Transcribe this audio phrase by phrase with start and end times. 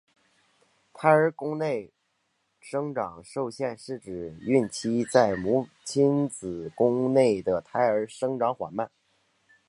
[0.93, 1.91] 胎儿宫内
[2.59, 8.89] 生长受限是指孕期在母亲子宫内的胎儿生长缓慢。